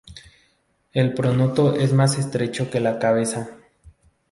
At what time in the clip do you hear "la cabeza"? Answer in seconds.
2.79-3.55